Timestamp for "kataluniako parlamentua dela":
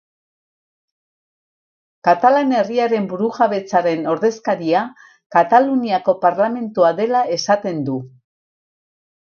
5.37-7.25